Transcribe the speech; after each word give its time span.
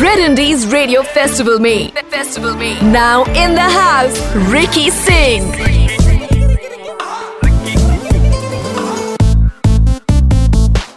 Red 0.00 0.18
Indies 0.20 0.66
Radio 0.72 1.02
Festival 1.02 1.58
में 1.58 1.90
Festival 2.10 2.54
Now 2.82 3.24
in 3.34 3.54
the 3.54 3.68
house 3.68 4.20
Ricky 4.48 4.90
Singh. 4.90 5.50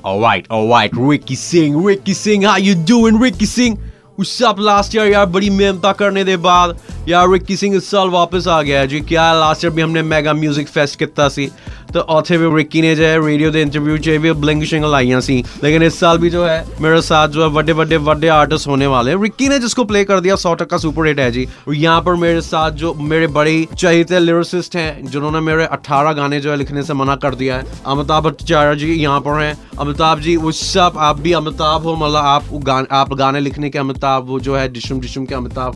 Alright, 0.06 0.46
alright, 0.52 0.92
Ricky 0.94 1.36
Singh, 1.36 1.82
Ricky 1.82 2.14
Singh, 2.14 2.44
how 2.44 2.58
you 2.58 2.76
doing, 2.76 3.18
Ricky 3.18 3.46
Singh? 3.46 3.80
उससे 4.18 4.46
आप 4.46 4.60
last 4.60 4.96
year 4.96 5.08
यार 5.08 5.26
बड़ी 5.26 5.50
मेहनता 5.50 5.92
करने 5.92 6.24
के 6.26 6.38
बाद 6.40 6.78
यार 7.10 7.30
रिक्की 7.32 7.56
सिंह 7.58 7.76
इस 7.76 7.90
साल 7.92 8.10
वापस 8.10 8.48
आ 8.48 8.62
गया 8.62 8.80
है। 8.80 8.88
जी, 8.88 9.00
क्या 9.02 9.32
लास्ट 9.34 9.64
ईयर 9.66 9.74
भी 9.74 9.82
हमने 9.82 10.02
मेगा 10.04 10.34
म्यूज़िक 10.34 10.68
फेस्ट 10.68 11.00
किया 11.00 11.30
सी? 11.30 11.52
तो 11.94 12.00
उत्थे 12.00 12.38
भी 12.38 12.56
रिक्की 12.56 12.82
ने 12.82 12.96
जो 12.96 13.04
है 13.04 13.26
रेडियो 13.26 13.52
के 13.52 13.62
इंटरव्यू 13.62 13.98
से 13.98 14.18
भी 14.18 14.32
ब्लिंग 14.34 14.64
शिंग 14.64 14.86
लाइया 14.86 15.20
सी। 15.20 15.44
लेकिन 15.64 15.84
इस 15.84 16.00
साल 16.00 16.18
भी 16.18 16.30
जो 16.30 16.46
है 16.46 16.66
मेरे 16.82 17.02
साथ 17.02 17.28
जो 17.28 17.44
है 17.44 17.50
बड़े 17.50 17.74
बड़े 17.74 17.98
बड़े 17.98 18.28
आर्टिस्ट 18.28 18.68
होने 18.68 18.88
वाले 18.88 19.12
हैं। 19.12 19.22
रिक्की 19.22 19.50
ने 19.50 19.60
जिसको 19.60 19.84
प्ले 19.84 20.04
कर 20.04 20.20
दिया, 20.20 20.36
सौ 20.36 20.54
टक्का 20.54 20.78
सुपर 20.78 21.08
हिट 21.08 21.20
है 21.20 21.30
जी। 21.32 21.48
और 21.68 21.76
यहाँ 21.76 22.02
पर 22.02 22.16
मेरे 22.16 22.42
साथ 22.42 22.72
जो 22.74 22.94
मेरे 22.94 23.28
बड़े 23.30 23.68
चहिते 23.78 24.20
लिरिसिस्ट 24.20 24.76
हैं, 24.76 25.06
जिन्होंने 25.06 25.40
मेरे 25.40 25.66
अट्ठारह 25.68 26.14
गाने 26.14 26.40
जो 26.40 26.52
है 26.52 26.58
लिखने 26.58 26.84
से 26.84 26.94
मना 26.94 27.16
कर 27.16 27.36
दिया 27.36 27.58
है। 27.58 27.82
अमिताभ 27.86 28.24
भट्टाचार्य 28.24 28.76
जी 28.76 28.94
यहाँ 28.94 29.20
पर 29.20 29.42
हैं। 29.42 29.58
अमिताभ 29.80 30.20
जी, 30.20 30.36
उस 30.36 30.78
आप 30.78 31.20
भी 31.20 31.32
अमिताभ 31.34 31.84
हो 31.84 31.96
मतलब 31.96 32.16
आप 32.16 32.44
गाने 32.64 32.88
आप 32.92 33.14
गाने 33.14 33.40
लिखने 33.40 33.70
के 33.70 33.80
अमिताभ 33.80 34.02
वो 34.06 34.40
जो 34.40 34.56
है 34.56 34.68
डिशुम 34.70 35.00
डिशुम 35.00 35.26
के 35.26 35.36
अमिताभ। 35.36 35.76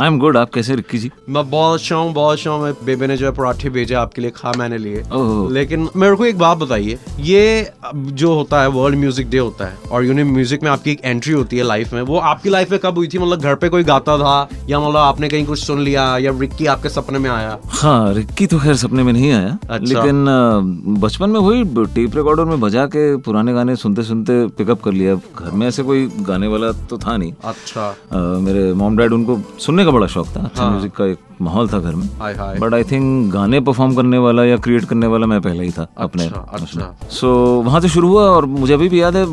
आई 0.00 0.06
एम 0.06 0.18
गुड 0.18 0.36
आप 0.36 0.50
कैसे 0.54 0.74
रिक्की 0.76 0.98
जी? 0.98 1.10
मैं 1.28 1.48
बहुत 1.50 1.80
अच्छा 1.80 1.96
हूँ 1.96 2.12
बहुत 2.14 2.38
अच्छा 2.38 2.50
हूँ। 2.50 2.72
बेबे 2.84 3.06
ने 3.06 3.16
जो 3.16 3.26
है 3.26 3.32
पराठे 3.32 3.70
भेजे 3.70 3.94
आपके 3.94 4.22
लिए 4.22 4.30
खा 4.30 4.52
मैंने 4.58 4.78
लिए। 4.78 5.02
लेकिन 5.52 5.88
मेरे 5.96 6.16
को 6.16 6.24
एक 6.24 6.38
बात 6.38 6.58
बताइए 6.58 6.98
ये 7.20 7.72
जो 7.94 8.32
होता 8.34 8.60
है 8.62 8.68
वर्ल्ड 8.70 8.98
म्यूज़िक 8.98 9.30
डे 9.30 9.38
होता 9.38 9.64
है 9.64 9.76
और 9.90 10.04
यूनिक 10.04 10.26
म्यूज़िक 10.26 10.62
में 10.62 10.70
आपकी 10.70 10.90
एक 10.90 11.00
एंट्री 11.04 11.32
होती 11.32 11.56
है 11.56 11.64
लाइफ 11.64 11.92
में 11.92 12.00
वो 12.02 12.18
आपकी 12.18 12.50
लाइफ 12.50 12.70
में 12.70 12.78
कब 12.80 12.98
हुई 12.98 13.08
थी? 13.08 13.18
मतलब 13.18 13.40
घर 13.40 13.54
पे 13.54 13.68
कोई 13.68 13.84
गाता 13.84 14.16
था 14.18 14.48
या 14.68 14.80
मतलब 14.80 14.96
आपने 14.96 15.28
कहीं 15.28 15.46
कुछ 15.46 15.58
सुन 15.58 15.80
लिया 15.80 16.06
या 16.18 16.32
रिक्की 16.40 16.66
आपके 16.66 16.88
सपने 16.88 17.18
में 17.18 17.30
आया? 17.30 17.58
हाँ 17.72 18.12
रिक्की 18.14 18.46
तो 18.46 18.58
खैर 18.58 18.74
सपने 18.76 19.02
में 19.02 19.12
नहीं 19.12 19.32
आया। 19.32 19.58
अच्छा। 19.62 19.84
लेकिन 19.84 20.24
बचपन 21.00 21.30
में 21.30 21.40
वही 21.40 21.64
टेप 21.86 22.16
रिकॉर्डर 22.16 22.44
में 22.44 22.60
बजा 22.60 22.86
के 22.86 23.16
पुराने 23.18 23.52
गाने 23.52 23.76
सुनते 23.76 24.02
सुनते 24.02 24.46
पिकअप 24.48 24.82
कर 24.82 24.92
लिया। 24.92 25.14
घर 25.14 25.50
में 25.50 25.66
ऐसे 25.66 25.82
कोई 25.82 26.06
गाने 26.20 26.46
वाला 26.46 26.70
तो 26.90 26.98
था 26.98 27.16
नहीं। 27.16 27.31
अच्छा। 27.44 27.88
आ, 28.12 28.18
मेरे 28.38 28.72
मॉम 28.82 28.96
डैड 28.96 29.12
उनको 29.12 29.40
सुनने 29.60 29.84
का 29.84 29.90
बड़ा 29.90 30.06
शौक 30.06 30.26
था। 30.36 30.42
अच्छा 30.44 30.68
म्यूज़िक 30.70 30.92
का 30.96 31.06
एक 31.06 31.18
माहौल 31.42 31.68
था 31.68 31.78
घर 31.78 31.94
में। 31.94 32.08
बट 32.60 32.74
आई 32.74 32.84
थिंक 32.84 33.32
गाने 33.32 33.60
परफॉर्म 33.62 33.94
करने 33.96 34.18
वाला 34.18 34.44
या 34.44 34.56
क्रिएट 34.58 34.84
करने 34.84 35.06
वाला 35.06 35.26
मैं 35.26 35.40
पहले 35.42 35.64
ही 35.64 35.70
था 35.70 35.86
अपने 35.98 36.24
अच्छा 36.24 36.40
अच्छा। 36.54 37.08
सो 37.10 37.30
वहाँ 37.62 37.80
से 37.80 37.88
शुरू 37.88 38.08
हुआ 38.08 38.24
और 38.30 38.46
मुझे 38.54 38.72
अभी 38.74 38.88
भी 38.88 39.00
याद 39.00 39.16
है 39.16 39.24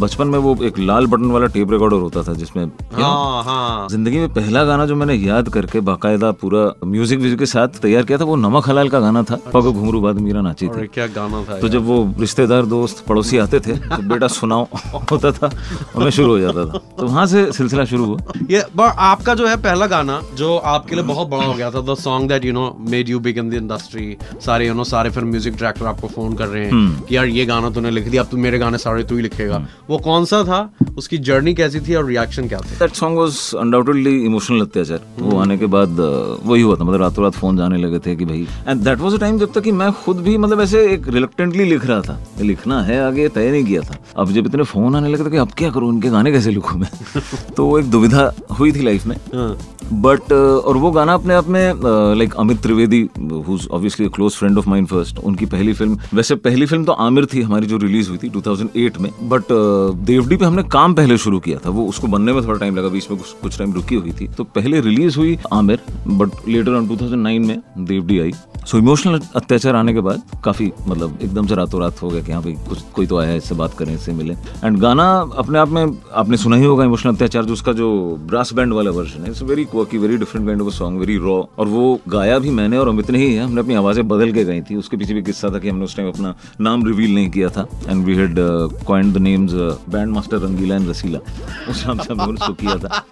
बचपन 0.00 0.26
में 0.28 0.38
वो 0.38 0.56
एक 0.64 0.78
लाल 0.80 1.06
बटन 1.06 1.30
वाला 1.30 1.46
टेप 1.54 1.70
रिकॉर्डर 1.72 1.96
होता 1.98 2.22
था 2.22 2.32
जिसमें 2.34 2.64
हाँ 2.94 3.42
हाँ। 3.44 3.88
ज़िंदगी 3.88 4.18
में 4.18 4.32
पहला 4.34 4.64
गाना 4.64 4.86
जो 4.86 4.96
मैंने 4.96 5.14
याद 5.14 5.48
करके 5.48 5.80
बाकायदा 5.82 6.30
पूरा 6.42 6.64
म्यूज़िक 6.86 7.18
व्यूजिक 7.18 7.38
के 7.38 7.46
साथ 7.46 7.80
तैयार 7.82 8.04
किया 8.04 8.18
था 8.18 8.24
वो 8.24 8.36
नमक 8.38 8.68
हलाल 8.68 8.88
का 8.88 9.00
गाना 9.00 9.22
था 9.22 9.38
पग 9.54 9.70
घुंगरू 9.72 10.00
बाद 10.00 10.18
मीरा 10.20 10.40
नाची 10.40 10.68
थी। 10.68 10.86
क्या 10.88 11.06
गाना 11.14 11.42
था 11.44 11.58
तो 11.60 11.68
जब 11.68 11.86
वो 11.86 12.02
रिश्तेदार 12.20 12.66
दोस्त 12.66 13.04
पड़ोसी 13.08 13.38
आते 13.38 13.60
थे 13.60 13.76
तो 13.78 14.02
बेटा 14.08 14.26
सुनाओ 14.30 14.66
होता 15.10 15.32
था 15.32 15.50
और 15.96 16.02
मैं 16.02 16.10
शुरू 16.12 16.30
हो 16.30 16.38
जाता 16.38 16.64
था। 16.66 16.78
तो 16.98 17.06
वहाँ 17.06 17.26
से 17.26 17.50
सिलसिला 17.52 17.84
शुरू 17.84 18.04
हुआ। 18.04 18.32
ये 18.50 18.64
आपका 18.82 19.34
जो 19.34 19.46
है 19.46 19.56
पहला 19.62 19.86
गाना 19.86 20.20
जो 20.36 20.56
आपके 20.56 20.94
लिए 20.94 21.04
बहुत 21.04 21.28
बड़ा 21.32 21.44
हो 21.44 21.54
गया 21.54 21.70
था। 21.70 21.80
The 21.82 21.96
song 21.98 22.28
that 22.28 22.44
you 22.44 22.52
know 22.52 22.64
made 22.90 23.08
you 23.08 23.20
big 23.20 23.38
in 23.38 23.50
the 23.50 23.54
industry 23.54 24.16
सारे 24.46 24.66
यू 24.66 24.74
नो 24.74 24.84
सारे 24.84 25.10
फिर 25.10 25.24
म्यूज़िक 25.24 25.56
डायरेक्टर 25.56 25.86
आपको 25.86 26.08
फ़ोन 26.08 26.34
कर 26.36 26.48
रहे 26.48 26.68
हम्म। 26.68 26.92
हैं 26.92 27.04
कि 27.04 27.16
यार 27.16 27.26
ये 27.26 27.46
गाना 27.46 27.70
तूने 27.70 27.90
लिख 27.90 28.08
दिया 28.08 28.22
अब 28.22 28.28
तू 28.30 28.36
मेरे 28.38 28.58
गाने 28.58 28.78
सारे 28.78 29.04
तू 29.04 29.16
ही 29.16 29.22
लिखेगा। 29.22 29.66
वो 29.90 29.98
कौन 30.00 30.24
सा 30.24 30.42
था? 30.44 30.60
उसकी 30.98 31.18
जर्नी 31.18 31.54
कैसी 31.54 31.80
थी 31.80 31.94
और 31.94 32.04
रिएक्शन 32.06 32.48
क्या 32.48 32.58
थे? 32.60 32.76
That 32.78 32.94
song 32.94 33.18
was 33.18 33.38
undoubtedly 33.60 34.14
emotional 34.24 34.60
Atyachaar. 34.60 35.00
वो 35.18 35.38
आने 35.40 35.56
के 35.58 35.66
बाद 35.66 35.96
वही 36.44 36.62
हुआ 36.62 36.76
था। 36.76 36.84
मतलब 36.84 37.00
रातों 37.00 37.24
रात 37.24 37.34
फ़ोन 37.34 37.56
जाने 37.56 37.78
लगे 37.78 37.98
थे 37.98 38.16
कि 38.16 38.24
भाई 38.24 38.46
and 38.68 38.80
that 38.84 38.98
was 39.00 39.14
a 39.14 39.18
time 39.18 39.38
जब 39.38 39.52
तक 39.52 39.62
कि 39.62 39.72
मैं 39.72 39.90
खुद 40.04 40.20
भी 40.22 40.36
मतलब 40.38 40.60
ऐसे 40.60 40.86
एक 40.92 41.08
रिलक्टेंटली 41.08 41.64
लिख 41.64 41.86
रहा 41.86 42.00
था। 42.00 42.18
लिखना 42.40 42.82
है 42.82 43.00
आगे 43.06 43.28
तय 43.28 43.50
नहीं 43.50 43.64
किया 43.64 43.82
था। 43.82 43.96
अब 44.16 44.32
जब 44.32 44.46
इतने 44.46 44.62
फ़ोन 44.64 44.96
आने 44.96 45.08
लगे 45.08 45.24
थे 45.24 45.30
कि 45.30 45.36
अब 45.36 45.52
क्या 45.58 45.70
करूँ 45.70 45.92
इनके 45.94 46.08
गाने 46.10 46.32
कैसे 46.32 46.50
लिखूं 46.50 46.78
मैं? 46.78 46.90
तो 47.56 47.66
वो 47.66 47.78
एक 47.78 47.90
दुविधा 47.90 48.32
हुई 48.58 48.72
थी 48.72 48.82
लाइफ 48.82 49.06
में। 49.06 49.16
हाँ। 49.34 49.56
बट 49.92 50.32
और 50.32 50.76
वो 50.76 50.90
गाना 50.90 51.14
अपने 51.14 51.34
आप 51.34 51.46
में 51.46 51.80
like 52.18 52.34
Amit 52.38 52.60
Trivedi 52.62 53.00
who 53.18 53.58
obviously 53.70 54.08
close 54.08 54.32
friend 54.32 54.58
of 54.58 54.68
mind 54.68 54.86
first 54.88 55.18
उनकी 55.20 55.46
पहली 55.46 55.72
फ़िल्म 55.72 55.98
वैसे 56.14 56.34
पहली 56.36 56.66
फ़िल्म 56.66 56.84
तो 56.84 56.92
आमिर 57.06 57.26
थी 57.34 57.42
हमारी 57.42 57.66
जो 57.66 57.76
रिलीज़ 57.78 58.08
हुई 58.08 58.18
थी 58.18 58.28
2008 58.30 59.00
में। 59.00 59.10
बट 59.22 59.52
देवडी 60.06 60.36
पे 60.36 60.44
हमने 60.44 60.62
काम 60.72 60.81
पहले 60.88 61.16
शुरू 61.18 61.38
किया 61.40 61.58
था, 61.58 61.70
वो 61.70 61.86
उसको 61.88 62.06
बनने 62.06 62.32
में 62.32 62.42
थोड़ा 62.44 62.58
टाइम 62.58 62.76
लगा, 62.76 62.88
बीच 62.88 63.10
में 63.10 63.18
कुछ 63.18 63.32
कुछ 63.42 63.58
टाइम 63.58 63.72
रुकी 63.72 63.94
हुई 63.94 64.12
थी। 64.20 64.28
तो 64.28 64.44
पहले 64.46 64.80
रिलीज़ 64.80 65.18
हुई 65.18 65.38
आमिर 65.52 65.80
बट 66.08 66.48
लेटर 66.48 66.72
ऑन 66.72 66.86
2009 66.88 67.46
में 67.46 67.60
देवडी 67.80 68.18
आई 68.20 68.32
सो 68.66 68.78
इमोशनल 68.78 69.20
अत्याचार 69.36 69.76
आने 69.76 69.92
के 69.92 70.00
बाद 70.00 70.22
काफ़ी 70.44 70.70
मतलब 70.88 71.18
एकदम 71.22 71.46
से 71.46 71.54
रातों 71.54 71.80
रात 71.80 72.02
हो 72.02 72.08
गया 72.08 72.22
कि 72.22 72.32
हाँ 72.32 72.42
भाई, 72.42 72.52
कुछ, 72.68 72.80
कोई 72.94 73.06
तो 73.06 73.16
आया 73.18 73.34
इससे 73.34 73.54
बात 73.54 73.74
करें, 73.78 73.94
इससे 73.94 74.12
मिले। 74.12 74.34
एंड 74.64 74.78
गाना 74.78 75.04
अपने 75.36 75.58
आप 75.58 75.68
में, 75.68 75.98
आपने 76.14 76.36
सुना 76.36 76.56
ही 76.56 76.64
होगा 76.64 76.84
इमोशनल 76.84 77.14
अत्याचार, 77.14 77.44
जो 77.44 77.52
उसका 77.52 77.72
जो 77.72 77.88
ब्रास 78.26 78.52
बैंड 78.54 78.72
वाला 78.72 78.90
वर्जन 78.90 79.22
है 79.22 79.30
it's 79.30 79.42
very 79.42 79.64
quirky 79.64 79.98
very 79.98 80.16
different 80.16 80.46
kind 80.46 80.62
of 80.62 80.74
song 80.74 81.00
very 81.00 81.16
raw 81.16 81.34
और 81.58 81.68
वो 81.68 81.98
गाया 82.08 82.38
भी 82.38 82.50
मैंने, 82.50 82.78
और 82.78 82.88
अमित 82.88 83.10
ने 83.10 83.18
ही 83.18 83.34
है, 83.34 83.44
हमने 83.44 83.60
अपनी 83.60 83.74
आवाज़ें 83.74 84.06
बदल 84.08 84.32
के 84.32 84.44
गई 84.44 84.60
थी। 84.60 84.76
उसके 84.76 84.96
पीछे 84.96 85.14
भी 85.14 85.22
किस्सा 85.22 85.50
था 85.54 85.58
कि 85.58 85.68
हमने 85.68 85.84
उस 85.84 85.96
टाइम 85.96 86.08
अपना 86.08 86.34
नाम 86.60 86.86
रिवील 86.86 87.14
नहीं 87.14 87.30
किया 87.30 87.48
था। 87.48 87.66
And 87.88 88.04
we 88.04 88.14
had 88.16 88.36
coined 88.86 89.12
the 89.14 89.22
names 89.22 89.52
band 89.88 90.12
master 90.12 90.38
Rangeela 90.38 90.71
and 90.72 90.88
Raseela. 90.88 91.18
उस 91.70 91.86
नाम 91.86 91.98
से 91.98 92.12
हमने 92.12 92.32
उसको 92.32 92.52
किया 92.54 92.76
था 92.76 93.04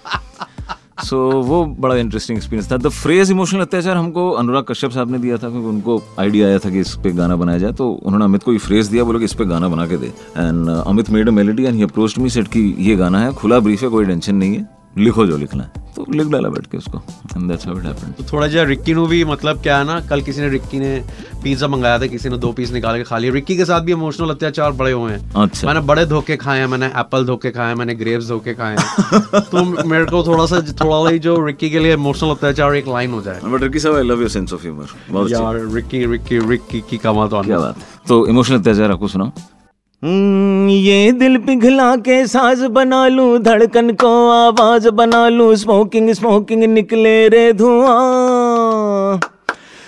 सो 1.00 1.16
so, 1.30 1.44
वो 1.46 1.64
बड़ा 1.80 1.94
इंटरेस्टिंग 1.96 2.38
एक्सपीरियंस 2.38 2.70
था। 2.72 2.76
द 2.76 2.88
फ्रेज 2.88 3.30
इमोशनल 3.30 3.60
अत्याचार 3.60 3.96
हमको 3.96 4.30
अनुराग 4.32 4.64
कश्यप 4.64 4.90
साहब 4.90 5.10
ने 5.10 5.18
दिया 5.18 5.36
था 5.36 5.48
क्योंकि 5.50 5.68
उनको 5.68 6.02
आइडिया 6.20 6.46
आया 6.48 6.58
था 6.58 6.70
कि 6.70 6.80
इस 6.80 6.94
पे 7.04 7.12
गाना 7.12 7.36
बनाया 7.36 7.58
जाए। 7.58 7.72
तो 7.72 7.88
उन्होंने 7.90 8.24
अमित 8.24 8.42
को 8.42 8.52
ये 8.52 8.58
फ्रेज 8.58 8.86
दिया 8.86 9.04
बोले 9.04 9.18
कि 9.18 9.24
इस 9.24 9.34
पे 9.34 9.44
गाना 9.44 9.68
बना 9.68 9.86
के 9.86 9.96
दे। 9.96 10.06
And 10.06 10.68
Amit 10.68 11.10
made 11.10 11.28
a 11.28 11.32
melody 11.32 11.64
and 11.64 11.74
he 11.76 11.82
approach 11.82 12.18
me 12.18 12.30
set 12.30 12.48
कि 12.48 12.74
ये 12.78 12.96
गाना 12.96 13.20
है 13.20 13.32
खुला 13.32 13.58
ब्रीफ 13.58 13.82
है 13.82 13.88
कोई 13.88 14.04
टेंशन 14.04 14.34
नहीं 14.34 14.56
है। 14.56 14.79
लिखो 14.98 15.26
जो 15.26 15.36
लिखना 15.36 15.62
है। 15.62 15.88
तो 15.96 16.04
लिख 16.12 16.26
डाला 16.26 16.48
बैठ 16.48 16.66
के 16.66 16.78
उसको 16.78 16.98
दैट्स 17.38 17.66
हाउ 17.66 17.78
इट 17.78 17.84
हैपेंड 17.84 18.14
तो 18.14 18.24
थोड़ा 18.32 18.46
जिहा 18.46 18.62
रिक्की 18.64 18.94
नु 18.94 19.06
भी 19.06 19.24
मतलब 19.24 19.62
क्या 19.62 19.78
है 19.78 19.84
ना 19.84 20.00
कल 20.00 20.22
किसी 20.22 20.40
ने 20.40 20.48
रिक्की 20.48 20.78
ने 20.78 21.04
पिज्जा 21.42 21.68
मंगाया 21.68 21.98
था 21.98 22.06
किसी 22.06 22.28
ने 22.28 22.38
दो 22.38 22.52
पीस 22.52 22.72
निकाल 22.72 22.96
के 22.96 23.04
खा 23.04 23.18
लिया 23.18 23.32
रिक्की 23.32 23.56
के 23.56 23.64
साथ 23.64 23.80
भी 23.80 23.92
इमोशनल 23.92 24.30
अत्याचार 24.30 24.72
बड़े 24.72 24.92
हुए 24.92 25.12
हैं। 25.12 25.32
अच्छा। 25.36 25.66
मैंने 25.66 25.80
बड़े 25.80 26.06
धोखे 26.06 26.36
खाए 26.36 26.58
हैं 26.58 26.66
मैंने 26.66 26.86
एप्पल 26.86 27.24
धोखे 27.26 27.50
खाए 27.50 27.68
हैं 27.68 27.74
मैंने 27.74 27.94
ग्रेप्स 27.94 28.28
धोखे 28.28 28.54
खाए 28.54 28.76
हैं। 28.76 29.40
तो 29.52 29.64
मेरे 29.84 30.04
को 30.04 30.22
थोड़ा 30.26 30.46
सा 30.46 30.60
थोड़ा 30.60 31.10
सा 31.10 31.16
जो 31.16 31.46
रिक्की 31.46 31.70
के 31.70 31.78
लिए 31.78 31.94
इमोशनल 31.94 32.30
अत्याचार 32.30 32.74
एक 32.74 32.88
लाइन 32.88 33.10
हो 33.10 33.22
जाए। 33.22 33.40
बट 33.44 33.62
रिकी 33.62 33.78
साहब 33.78 33.96
I 33.96 34.02
love 34.02 34.20
your 34.20 34.28
sense 34.28 34.52
of 34.52 34.62
humour 34.62 35.30
यार 35.32 35.66
रिक्की 35.74 36.04
रिक्की 36.06 36.38
रिक्की 36.38 36.80
की 36.90 36.96
कमाल 36.98 37.28
तो 37.28 37.42
क्या 37.42 37.58
बात। 37.58 37.76
तो 38.08 38.26
इमोशनल 38.26 38.58
अत्याचार 38.58 38.90
आपको 38.90 39.08
सुनाओ। 39.08 39.26
हम्म, 39.26 39.59
ये 40.02 41.10
दिल 41.12 41.36
पिघला 41.38 41.94
के 41.96 42.26
साज 42.26 42.60
बना 42.66 43.06
लूँ, 43.08 43.38
धड़कन 43.38 43.92
को 43.94 44.08
आवाज़ 44.30 44.88
बना 44.90 45.28
लूँ 45.28 45.54
स्मोकिंग 45.56 46.10
स्मोकिंग 46.10 46.62
निकले 46.64 47.28
रे 47.28 47.52
धुआँ। 47.52 49.20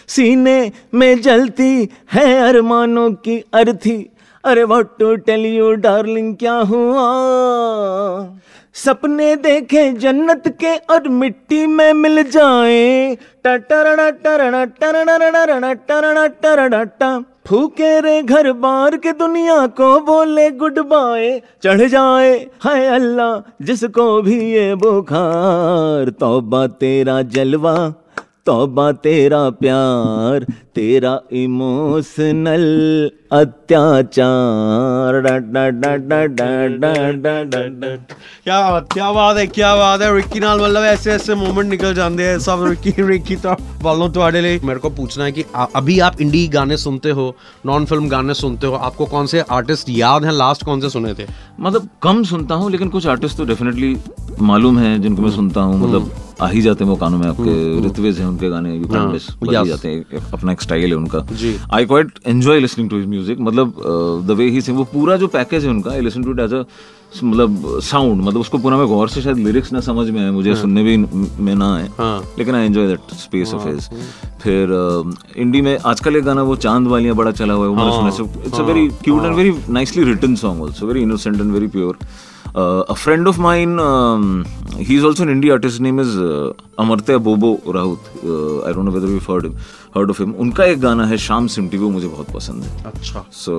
सीने 0.08 0.70
में 0.94 1.20
जलती 1.22 1.88
है 2.12 2.26
अरमानों 2.48 3.10
की 3.24 3.38
अर्थी, 3.54 3.96
अरे 4.44 4.64
what 4.64 4.86
to 4.98 5.14
tell 5.16 5.46
you 5.46 5.72
darling 5.80 6.36
क्या 6.36 6.54
हुआ? 6.70 7.08
सपने 8.74 9.34
देखे 9.38 9.90
जन्नत 9.92 10.48
के 10.60 10.76
और 10.92 11.08
मिट्टी 11.08 11.66
में 11.66 11.92
मिल 11.92 12.22
जाए। 12.30 13.14
टटरड़ा 13.44 14.10
टरड़ा 14.10 14.64
टरड़ा 14.64 15.74
टरड़ा 15.74 16.26
टरड़ा 16.26 16.84
टा। 16.84 17.18
फूके 17.46 18.00
रे 18.00 18.22
घर 18.22 18.52
बार 18.52 18.96
के 18.96 19.12
दुनिया 19.12 19.66
को 19.66 20.00
बोले 20.00 20.50
गुड 20.50 20.78
बाय 20.78 21.42
चढ़ 21.62 21.82
जाए, 21.82 22.50
हाय 22.60 22.86
अल्लाह, 22.86 23.64
जिसको 23.64 24.22
भी 24.22 24.52
ये 24.52 24.74
बुखार, 24.74 26.10
तौबा 26.10 26.66
तेरा 26.66 27.22
जलवा। 27.22 27.94
तोबा 28.46 28.90
तेरा 29.02 29.38
प्यार 29.58 30.44
तेरा 30.74 31.10
इमोशनल 31.32 32.64
अत्याचार। 33.32 35.20
क्या 38.44 38.80
क्या 38.80 39.10
बात 39.12 39.36
है 39.36 39.46
क्या 39.46 39.74
बात 39.76 40.02
है। 40.02 40.14
रिक्की 40.16 40.40
नाल 40.40 40.60
मतलब 40.60 40.84
ऐसे 40.84 41.12
ऐसे 41.12 41.34
मोमेंट 41.34 41.68
निकल 41.70 41.94
जाते 41.94 42.22
हैं 42.22 42.38
सब। 42.38 42.64
रिक्की 42.68 43.02
रिक्की 43.02 43.36
तो 43.36 43.54
वालों 43.82 44.08
तुम्हारे 44.10 44.40
लिए 44.40 44.60
मेरे 44.64 44.80
को 44.80 44.90
पूछना 44.90 45.24
है 45.24 45.32
कि 45.32 45.44
अभी 45.76 45.98
आप 46.00 46.20
इंडी 46.20 46.46
गाने 46.48 46.76
सुनते 46.76 47.10
हो 47.10 47.34
नॉन 47.66 47.84
फ़िल्म 47.84 48.08
गाने 48.08 48.34
सुनते 48.34 48.66
हो 48.66 48.74
आपको 48.88 49.06
कौन 49.06 49.26
से 49.26 49.40
आर्टिस्ट 49.50 49.90
याद 49.90 50.24
हैं? 50.24 50.32
लास्ट 50.32 50.64
कौन 50.64 50.80
से 50.80 50.90
सुने 50.90 51.14
थे? 51.14 51.26
मतलब 51.60 51.88
कम 52.02 52.22
सुनता 52.24 52.54
हूँ 52.54 52.70
लेकिन 52.70 52.88
कुछ 52.88 53.06
आर्टिस्ट 53.06 53.36
तो 53.36 53.44
डेफिनेटली 53.44 53.96
मालूम 54.42 54.78
है 54.78 54.98
जिनको 54.98 55.22
मैं 55.22 55.30
सुनता 55.30 55.60
हूँ। 55.60 55.78
मतलब 55.78 56.02
हम्म। 56.02 56.30
आ 56.40 56.48
ही 56.48 56.60
जाते 56.62 56.84
हैं 56.84 56.90
वो 56.90 56.96
कानों 56.96 57.18
में 57.18 57.26
आपके 57.28 57.86
ऋत्विज 57.86 58.18
हैं 58.20 58.26
उनके 58.26 58.48
गाने 58.48 58.74
यू 58.74 58.86
हाँ, 58.86 58.92
कैन 58.94 59.12
मिस 59.12 59.28
बज 59.42 59.68
जाते 59.68 59.88
हैं 59.88 60.22
अपना 60.32 60.52
एक 60.52 60.62
स्टाइल 60.62 60.90
है 60.90 60.96
उनका। 60.96 61.26
I 61.72 61.86
quite 61.86 62.18
enjoy 62.26 62.60
listening 62.60 62.90
to 62.90 62.96
his 62.96 63.06
music 63.08 63.40
मतलब 63.40 63.74
द 64.26 64.36
वे 64.38 64.48
ही 64.50 64.60
सिंग 64.60 64.76
वो 64.78 64.84
पूरा 64.92 65.16
जो 65.16 65.26
पैकेज 65.28 65.64
है 65.64 65.70
उनका 65.70 65.90
I 65.90 66.00
listen 66.00 66.24
to 66.24 66.32
it 66.32 66.40
as 66.40 66.54
a 66.54 66.64
मतलब 67.24 67.78
साउंड 67.82 68.22
मतलब 68.22 68.40
उसको 68.40 68.58
पूरा 68.58 68.76
मैं 68.76 68.86
गौर 68.88 69.08
से 69.08 69.22
शायद 69.22 69.38
लिरिक्स 69.38 69.72
ना 69.72 69.80
समझ 69.80 70.08
में 70.10 70.20
आए 70.24 70.30
मुझे 70.30 70.54
सुनने 70.56 70.82
भी 70.82 70.96
में 70.96 71.54
ना 71.54 71.74
आए 71.74 71.88
हाँ। 71.98 72.34
लेकिन 72.38 72.54
I 72.54 72.66
enjoy 72.66 72.86
that 72.86 73.14
space 73.14 73.52
of 73.54 73.68
his 73.68 73.88
फिर 74.42 74.72
इंडी 75.36 75.60
में 75.60 75.76
आजकल 75.78 76.16
एक 76.16 76.24
गाना 76.24 76.42
वो 76.42 76.56
चाँद 76.56 76.86
वालियाँ 76.88 77.16
बड़ा 77.16 77.30
चला 77.32 77.54
हुआ 77.54 77.64
है 77.64 77.70
वो 77.70 77.76
मैंने 77.76 78.10
सुना 78.12 78.42
it's 78.46 78.60
a 78.60 78.62
very 78.62 78.88
cute 79.04 79.24
and 79.24 79.34
very 79.34 79.54
nicely 79.70 80.04
written 80.04 80.34
song 80.34 80.62
also 80.62 80.86
very 80.86 81.02
innocent 81.02 81.40
and 81.40 81.52
very 81.52 81.66
pure 81.66 81.98
a 82.54 82.94
friend 82.94 83.26
of 83.26 83.38
mine 83.38 83.78
um, 83.80 84.44
he's 84.78 85.04
also 85.04 85.22
an 85.22 85.28
indie 85.28 85.50
artist. 85.50 85.74
His 85.74 85.80
name 85.80 85.98
is 85.98 86.16
uh, 86.16 86.52
amartya 86.78 87.22
bobo 87.22 87.56
raut 87.72 87.98
uh, 88.24 88.68
i 88.68 88.72
don't 88.72 88.84
know 88.84 88.90
whether 88.90 89.08
you've 89.08 89.24
heard 89.24 89.44
him 89.44 89.56
heard 89.94 90.10
of 90.10 90.18
him. 90.18 90.34
उनका 90.34 90.64
एक 90.64 90.80
गाना 90.80 91.06
है 91.06 91.16
शाम 91.18 91.46
सिमटी 91.54 91.78
वो 91.78 91.90
मुझे 91.90 92.08
बहुत 92.08 92.30
पसंद 92.34 92.62
है 92.64 92.82
अच्छा 92.90 93.24
so 93.32 93.54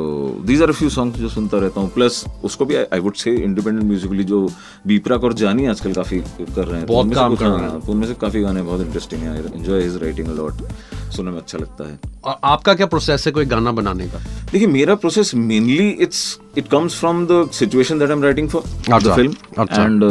these 0.45 0.61
are 0.61 0.71
few 0.71 0.89
songs 0.89 1.19
जो 1.19 1.29
सुनता 1.29 1.57
रहता 1.57 1.81
हूँ 1.81 1.91
प्लस 1.93 2.23
उसको 2.43 2.65
भी 2.65 2.75
I 2.75 2.99
would 2.99 3.15
say 3.23 3.35
independent 3.35 3.85
musically 3.87 4.23
जो 4.23 4.47
बीपराक 4.87 5.23
और 5.23 5.33
जानी 5.43 5.65
आजकल 5.65 5.93
काफ़ी 5.93 6.19
कर 6.19 6.65
रहे 6.65 6.77
हैं 6.77 6.87
बहुत 6.87 7.13
काम 7.15 7.35
कर 7.35 7.45
रहे 7.45 7.69
हैं। 7.69 7.81
उनमें 7.89 8.07
से 8.07 8.13
काफ़ी 8.21 8.41
गाने 8.41 8.61
बहुत 8.61 8.81
इंटरेस्टिंग 8.81 9.21
हैं 9.21 9.53
enjoy 9.55 9.81
his 9.81 9.97
writing 10.03 10.27
a 10.27 10.33
lot 10.41 10.67
सुनने 11.15 11.31
में 11.31 11.37
अच्छा 11.37 11.57
लगता 11.57 11.89
है 11.89 11.99
आपका 12.43 12.73
क्या 12.73 12.85
प्रोसेस 12.93 13.25
है 13.25 13.31
कोई 13.31 13.45
गाना 13.45 13.71
बनाने 13.71 14.07
का 14.07 14.23
देखिए 14.53 14.67
मेरा 14.67 14.95
process 14.95 15.33
mainly 15.35 15.89
it's 16.01 16.19
it 16.57 16.67
comes 16.67 16.99
from 16.99 17.25
the 17.27 17.47
situation 17.53 17.99
that 17.99 18.09
I 18.09 18.15
am 18.15 18.23
writing 18.23 18.49
for 18.49 18.63
the 18.89 19.15
film. 19.15 19.31
And 19.59 20.03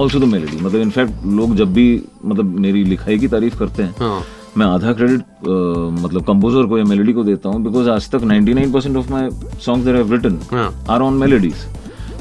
also 0.00 0.18
the 0.18 0.24
melody 0.24 0.56
मतलब 0.56 0.80
इनफैक्ट 0.80 1.26
लोग 1.38 1.54
जब 1.56 1.72
भी 1.72 1.86
मतलब 2.24 2.58
मेरी 2.60 2.84
लिखाई 2.84 3.18
की 3.18 3.28
तारीफ़ 3.28 3.58
करते 3.58 3.82
हैं 3.82 3.94
हाँ। 3.98 4.22
मैं 4.56 4.66
आधा 4.66 4.92
क्रेडिट 4.92 5.48
मतलब 6.02 6.24
कंपोजर 6.26 6.66
को 6.66 6.78
या 6.78 6.84
मेलोडी 6.84 7.12
को 7.12 7.24
देता 7.24 7.48
हूँ 7.48 7.62
बिकॉज़ 7.64 7.90
आज 7.90 8.10
तक 8.10 8.24
99% 8.24 8.96
of 8.96 9.10
my 9.10 9.28
songs 9.60 9.86
that 9.86 9.94
I 9.94 10.02
have 10.02 10.12
written. 10.12 10.38
Are 10.90 11.02
on 11.02 11.14
melodies 11.14 11.66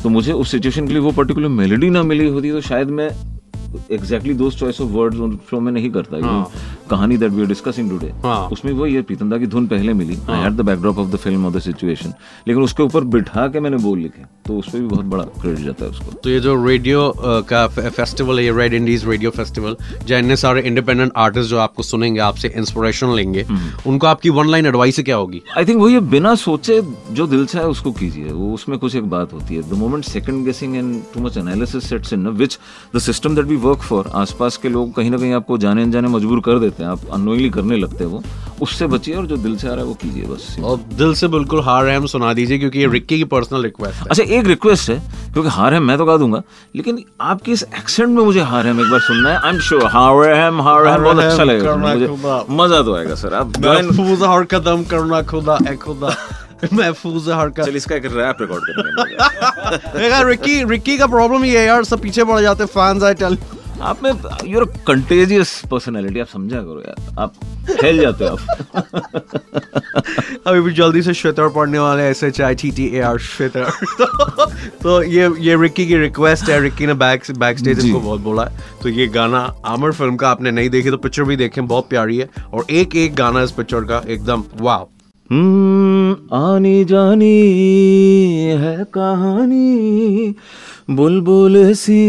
तो 0.04 0.10
मुझे 0.10 0.32
उस 0.32 0.52
सिचुएशन 0.52 0.88
के 0.88 0.94
लिए 0.94 1.02
वो 1.02 1.12
पर्टिकुलर 1.12 1.48
मेलोडी 1.60 1.90
ना 1.90 2.04
मिली 2.04 2.28
होती 2.28 2.52
तो 2.52 2.62
शायद 2.62 2.90
मैं 2.92 3.10
exactly 3.92 4.34
those 4.34 4.56
choice 4.56 4.82
of 4.82 4.90
words 4.90 5.20
उन 5.20 5.36
फ्लो 5.50 5.60
में 5.60 5.72
नहीं 5.72 5.90
करता 5.92 6.26
हाँ। 6.26 6.48
कहानी 6.94 7.18
that 7.18 7.32
we 7.32 7.42
are 7.42 7.48
discussing 7.48 7.90
today. 7.90 8.12
उसमें 8.54 8.72
वो 8.74 8.86
ये 8.88 9.02
पीतंदा 9.04 9.38
की 9.38 9.48
धुन 9.48 9.68
पहले 9.68 9.94
मिली 9.96 10.18
I 10.30 10.40
had 10.42 10.54
the 10.54 10.62
backdrop 10.64 11.00
of 11.00 11.10
the 11.10 11.16
film 11.18 11.46
of 11.46 11.54
the 11.54 11.60
situation 11.62 12.14
लेकिन 12.48 12.64
उसके 12.64 12.84
ऊपर 12.84 13.04
बिठा 13.16 13.48
के 13.48 13.60
मैंने 13.60 13.78
बोल 13.80 14.00
लिखे 14.00 14.26
तो 14.48 14.58
उसपे 14.58 14.80
भी 14.80 14.88
बहुत 14.88 15.06
बड़ा 15.06 15.24
क्रेडिट 15.42 15.66
जाता 15.66 15.86
है 15.86 15.92
उसको। 15.92 16.12
तो 16.14 16.30
ये 16.30 16.40
जो 16.40 16.56
रेडियो 16.66 17.02
का 17.50 17.68
फेस्टिवल 17.68 18.40
है 18.40 18.46
ये 18.46 18.52
रेड 18.54 18.74
इंडीज 18.74 19.06
रेडियो 19.08 19.30
फेस्टिवल 19.32 19.76
जहाँ 20.06 20.20
इतने 20.20 20.36
सारे 20.38 20.62
इंडिपेंडेंट 20.62 21.12
आर्टिस्ट 21.18 21.50
जो 21.50 21.58
आपको 21.60 21.84
सुनेंगे 21.84 22.20
आपसे 22.22 22.48
इंस्पिरेशन 22.58 23.14
लेंगे 23.16 23.46
उनको 23.88 24.08
आपकी 24.08 24.30
वन 24.32 24.50
लाइन 24.50 24.66
एडवाइस 24.66 25.00
क्या 25.00 25.16
होगी? 25.16 25.42
आई 25.58 25.66
थिंक 25.66 25.80
वो 25.80 25.90
ये 25.90 26.00
बिना 26.14 26.34
सोचे 26.36 26.82
जो 27.12 27.28
दिल 27.28 27.46
से 27.46 27.58
है 27.60 27.68
उसको 27.68 27.92
कीजिए 27.94 28.32
वो 28.32 28.54
उसमें 28.54 28.78
कुछ 28.80 28.96
एक 28.96 29.10
बात 29.10 29.34
होती 29.34 29.56
है। 29.56 29.62
The 29.70 29.78
moment 29.78 30.04
second 30.06 30.46
guessing 30.46 30.76
and 30.76 31.02
too 31.14 31.22
much 31.24 31.38
analysis 31.38 31.90
sets 31.90 32.14
in 32.14 32.28
which 32.42 32.58
the 32.96 33.00
system 33.02 33.36
that 33.36 33.46
we 33.46 33.56
work 33.66 33.82
for 33.82 34.12
आसपास 34.16 34.58
के 34.58 34.70
लोग 34.70 34.94
कहीं 34.96 35.12
ना 35.12 35.18
कहीं 35.18 35.34
आपको 35.34 35.58
जाने 35.58 35.84
अनजाने 35.84 36.08
मजबूर 36.10 36.42
कर 36.46 36.60
देते 36.60 36.83
हैं। 36.83 36.83
आप 36.86 37.10
अनोइंगली 37.14 37.50
करने 37.50 37.78
लगते 37.78 38.04
हैं 38.04 38.12
वो 38.12 38.24
उससे 38.62 38.88
बचिए 38.88 39.16
और 39.16 39.26
जो 39.26 39.38
दिल 39.38 39.56
से 39.58 39.68
आ 39.68 39.72
रहा 39.72 39.80
है 39.80 39.86
वो 39.86 39.94
कीजिए 40.02 40.24
बस 40.26 40.56
और 40.64 40.78
दिल 40.94 41.14
से 41.16 41.28
बिल्कुल 41.28 41.62
हार 41.62 41.84
रहम 41.86 42.06
सुना 42.06 42.34
दीजिए 42.34 42.58
क्योंकि 42.60 42.80
ये 42.80 42.88
रिक्की 42.88 43.18
की 43.18 43.24
पर्सनल 43.34 43.64
रिक्वेस्ट 43.64 43.96
है। 43.96 44.08
अच्छा 44.10 44.24
एक 44.24 44.48
रिक्वेस्ट 44.48 44.90
है 44.90 44.98
क्योंकि 45.34 45.50
हार 45.50 45.74
है 45.74 45.80
मैं 45.80 45.98
तो 45.98 46.06
गा 46.06 46.18
दूँगा 46.18 46.42
लेकिन 46.76 47.04
आपकी 47.22 47.52
इस 47.52 47.64
एक्सेंट 47.78 48.10
में 48.10 48.24
मुझे 48.24 48.42
हार 48.42 48.68
है 48.68 48.74
एक 48.74 48.92
बार 48.92 49.00
सुनना 49.02 49.30
है। 49.30 49.38
आई 49.38 49.50
एम 49.50 49.60
श्योर 49.62 49.86
हार 49.86 50.24
है 50.28 50.64
हार 50.64 50.88
है 50.88 51.00
बहुत 51.00 51.20
अच्छा 51.20 51.44
लगेगा 51.44 51.76
मुझे। 51.78 52.08
मज़ा 52.56 52.82
तो 52.82 52.96
आएगा 52.96 53.16
सर 53.16 53.34
आप 53.34 53.58
महफूज 53.60 54.24
हर 54.24 54.44
कदम 54.52 54.84
करना 54.92 55.22
खुदा 55.24 55.58
ए 55.70 55.76
खुदा। 55.84 56.16
महफूज 56.74 57.30
हर 57.30 57.50
कदम 57.50 57.66
चल 57.66 57.76
इसका 57.76 57.96
एक 57.96 58.06
रैप 58.06 58.38
रिकॉर्ड 58.42 58.64
करेंगे 58.66 60.00
देखा 60.00 60.22
रिक्की 60.22 60.64
रिक्की 60.66 60.98
का 60.98 61.08
प्रॉब्लम 61.08 61.46
ये 61.46 61.60
है 61.60 61.66
यार 61.66 61.84
सब 61.84 62.02
पीछे 62.02 62.24
पड़ 62.24 62.40
जाते 62.42 62.66
फैंस 62.68 63.04
आई 63.04 63.14
टेल 63.16 63.38
आप 63.84 64.04
में 64.04 64.12
यूर 64.46 64.64
कंटेजियस 64.88 65.62
पर्सनालिटी 65.72 66.20
आप 66.20 66.28
समझा 66.28 66.60
करो 66.60 66.82
यार। 66.82 67.16
आप 67.20 67.34
फैल 67.82 68.00
जाते 68.00 68.26
हो 68.26 68.36
आप। 68.36 68.42
अभी 70.48 70.62
भी 70.62 70.74
जल्दी 70.74 71.02
से 71.02 71.14
श्वेतर 71.14 71.50
पढ़ने 71.50 71.80
वाले 71.80 72.04
S 72.04 72.24
H 72.24 72.42
I 72.42 72.56
T 72.56 72.72
T 72.72 72.88
A 72.88 73.02
R 73.02 73.18
श्वेतर 73.20 73.70
तो 74.84 75.02
ये 75.04 75.30
ये 75.40 75.56
रिक्की 75.62 75.88
की 75.88 75.98
रिक्वेस्ट 75.98 76.50
है 76.50 76.60
रिक्की 76.62 76.88
ने 76.88 76.94
बैक 76.94 77.32
बैक 77.40 77.60
स्टेज। 77.60 77.80
इसको 77.80 78.00
बहुत 78.00 78.22
बोला 78.22 78.44
है। 78.46 78.60
तो 78.84 78.90
ये 78.90 79.08
गाना 79.08 79.40
आमर 79.66 79.92
फ़िल्म 79.92 80.16
का 80.16 80.30
आपने 80.30 80.52
नहीं 80.52 80.70
देखी 80.70 80.92
तो 80.92 80.98
पिक्चर 80.98 81.24
भी 81.24 81.36
देखें 81.36 81.66
बहुत 81.68 81.90
प्यारी 81.90 82.18
है। 82.18 82.30
और 82.54 82.66
एक 82.70 82.96
एक 82.96 83.16
गाना 83.16 83.44
इस 83.44 83.52
पिक्चर 83.52 83.84
का 83.84 84.02
एकदम 84.08 84.44
वाह 84.62 84.84
आनी 86.34 86.86
जानी 86.86 87.40
है 88.62 88.84
कहानी, 88.84 90.36
बुलबुल 90.90 91.74
सी 91.74 92.04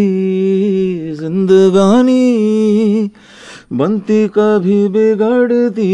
जिंदगानी 1.21 3.11
बनती 3.73 4.29
कभी 4.29 4.89
बिगड़ती, 4.89 5.93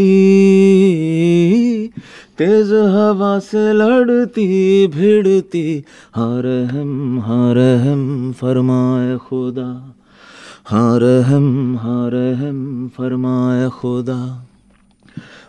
तेज 2.37 2.73
हवा 2.73 3.39
से 3.39 3.73
लड़ती, 3.73 4.87
भिड़ती, 4.87 5.83
हर 6.15 6.69
हम 6.71 7.19
हर 7.19 7.87
हम 7.89 8.31
फरमाए 8.31 9.17
खुदा, 9.17 9.95
हर 10.69 11.23
हम 11.27 11.77
हर 11.81 12.35
हम 12.35 12.91
फरमाए 12.97 13.69
खुदा। 13.69 14.47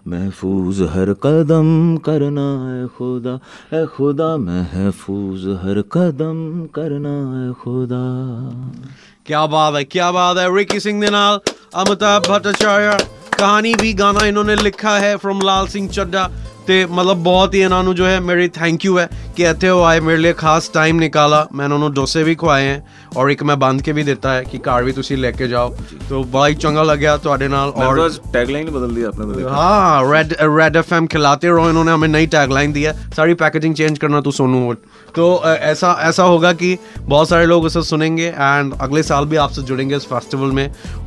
महफूज 0.08 0.80
हर 0.80 1.12
कदम 1.12 1.96
करना 1.96 2.46
है 2.68 2.86
खुदा। 2.86 3.40
है 3.72 3.86
खुदा, 3.86 4.36
महफूज 4.36 5.40
हर 5.40 5.82
कदम 5.92 6.66
करना 6.74 7.12
है 7.36 7.52
खुदा। 7.52 8.02
क्या 9.26 9.46
बात 9.46 9.74
है, 9.74 9.84
क्या 9.84 10.12
बात 10.12 10.38
है, 10.38 10.56
रिकी 10.56 10.80
सिंह 10.80 11.02
के 11.02 11.10
नाल, 11.10 11.40
अमिताभ 11.74 12.22
भट्टाचार्य। 12.28 13.04
कहानी 13.38 13.74
भी 13.74 13.92
गाना 13.94 14.26
इन्होंने 14.26 14.56
लिखा 14.56 14.98
है 14.98 15.16
फ्रॉम 15.16 15.40
लाल 15.44 15.66
सिंह 15.66 15.88
चड्डा 15.88 16.30
ਤੇ 16.67 16.85
ਮਤਲਬ 16.85 17.17
ਬਹੁਤ 17.23 17.53
ਹੀ 17.53 17.59
ਇਹਨਾਂ 17.59 17.83
ਨੂੰ 17.83 17.93
ਜੋ 17.95 18.05
ਹੈ 18.05 18.19
ਮੇਰੀ 18.19 18.47
ਥੈਂਕ 18.47 18.85
ਯੂ 18.85 18.97
ਹੈ 18.99 19.07
ਕਿ 19.35 19.43
ਇੱਥੇ 19.43 19.69
ਉਹ 19.69 19.83
ਆਏ 19.85 19.99
ਮੇਰੇ 19.99 20.17
ਲਈ 20.17 20.33
ਖਾਸ 20.33 20.67
ਟਾਈਮ 20.69 20.97
ਨਿਕਾਲਾ 20.99 21.47
ਮੈਂ 21.55 21.65
ਉਹਨਾਂ 21.65 21.77
ਨੂੰ 21.79 21.91
ਡੋਸੇ 21.93 22.23
ਵੀ 22.23 22.33
ਖਵਾਏ 22.35 22.65
ਹੈ 22.67 22.81
ਔਰ 23.17 23.29
ਇੱਕ 23.29 23.43
ਮੈਂ 23.43 23.55
ਬੰਦ 23.57 23.81
ਕੇ 23.81 23.91
ਵੀ 23.91 24.03
ਦਿੱਤਾ 24.03 24.33
ਹੈ 24.33 24.41
ਕਿ 24.43 24.57
ਘਰ 24.57 24.83
ਵੀ 24.83 24.91
ਤੁਸੀਂ 24.91 25.17
ਲੈ 25.17 25.31
ਕੇ 25.31 25.47
ਜਾਓ 25.47 25.73
तो 26.11 26.23
ਬੜਾ 26.25 26.47
ਹੀ 26.47 26.53
ਚੰਗਾ 26.55 26.83
ਲੱਗਿਆ 26.83 27.15
ਤੁਹਾਡੇ 27.17 27.47
ਨਾਲ 27.47 27.71
और 27.77 27.99
और 27.99 28.17
टैगलाइन 28.33 28.67
ही 28.67 28.73
बदल 28.73 28.93
दिया 28.97 29.09
आपने 29.09 29.27
तो 29.29 29.37
देखा 29.37 29.53
हाँ 29.53 30.03
रेड 30.11 30.33
रेड 30.57 30.75
एफ 30.75 30.91
एम 30.93 31.07
खिलाते 31.07 31.49
रहो 31.49 31.69
इन्होंने 31.69 31.91
हमें 31.91 32.07
नई 32.09 32.29
टैगलाइन 32.35 32.73
दी 32.77 32.83
है 32.83 32.93
सारी 33.17 33.37
पैकेजिंग 33.41 33.75
चेंज 33.75 33.99
करना 33.99 34.21
तो 34.21 34.33
सोनू 34.37 34.61
वोट 34.61 34.83
तो 35.15 35.27
अ, 35.33 35.53
ऐसा 35.69 35.93
ऐसा 36.05 36.23
होगा 36.25 36.51
कि 36.61 36.71
बहुत 37.05 37.29
सारे 37.29 37.45
लोग 37.45 37.69
उसे 37.71 37.83
सुनेंगे 37.85 38.27
एंड 38.27 38.73
अगले 38.81 39.03
साल 39.05 39.25
भी 39.25 39.41
आपसे 39.45 39.61
जुड़ेंगे 39.63 39.95
इस 39.95 40.07
फेस्टिवल 40.07 40.51
में 40.53 40.65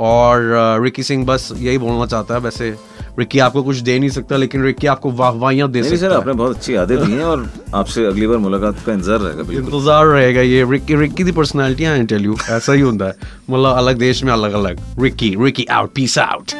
और 0.08 0.50
अ, 0.54 0.64
रिकी 0.84 1.02
सिंह 1.04 1.26
बस 1.26 1.48
यही 1.58 1.78
बोलना 1.80 2.06
चाहता 2.08 2.34
है 2.34 2.40
वैसे 2.42 2.72
रिकी 3.19 3.39
आपको 3.39 3.63
कुछ 3.63 3.77
दे 3.79 3.97
नहीं 3.99 4.09
सकता 4.09 4.37
लेकिन 4.37 4.63
रिक्की 4.63 4.87
आपको 4.87 5.11
वाहवाहियाँ 5.13 5.69
दे 5.71 5.81
नहीं 5.81 5.89
सर 5.89 5.97
सकता 5.97 6.17
आपने 6.17 6.31
है 6.31 6.37
बहुत 6.37 6.55
अच्छी 6.55 6.75
यादें 6.75 6.97
दी 6.97 7.11
हैं 7.11 7.23
और 7.25 7.49
आपसे 7.75 8.05
अगली 8.05 8.27
बार 8.27 8.37
मुलाकात 8.37 8.83
का 8.85 8.93
इंतज़ार 8.93 9.19
रहेगा 9.19 9.53
इंतज़ार 9.59 10.05
रहेगा 10.05 10.41
ये। 10.41 10.63
Ricky 10.71 10.95
Ricky 10.95 11.23
the 11.23 11.31
personality 11.31 11.85
I 11.85 12.03
tell 12.05 12.25
you 12.25 12.35
ऐसा 12.49 12.73
ही 12.73 12.81
होता 12.81 13.05
है। 13.05 13.13
मतलब 13.49 13.77
अलग 13.77 13.97
देश 13.99 14.23
में 14.23 14.33
अलग 14.33 14.53
अलग। 14.53 14.79
Ricky 15.03 15.35
Ricky 15.43 15.65
out 15.71 15.93
peace 15.95 16.17
out 16.19 16.51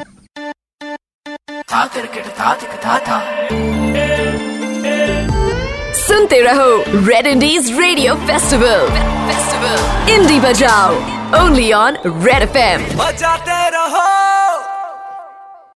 सुनते 5.97 6.41
रहो 6.41 6.71
red 7.07 7.27
indies 7.27 7.71
radio 7.79 8.15
festival 8.27 8.87
festival 9.27 10.13
indie 10.13 10.39
बजाओ। 10.39 10.95
Only 11.41 11.71
on 11.73 11.97
red 12.05 12.41
F 12.41 12.57
M 12.57 12.81
बजाते 12.97 13.69
रहो। 13.77 14.34